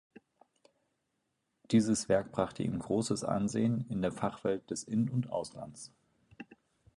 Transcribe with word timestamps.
Dieses 1.69 2.09
Werk 2.09 2.31
brachte 2.31 2.63
ihm 2.63 2.79
großes 2.79 3.23
Ansehen 3.23 3.85
in 3.91 4.01
der 4.01 4.11
Fachwelt 4.11 4.67
des 4.71 4.83
In- 4.83 5.07
und 5.11 5.29
Auslands. 5.31 5.91